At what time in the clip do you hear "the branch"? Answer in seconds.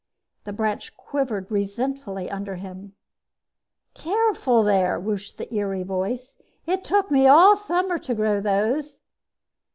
0.45-0.97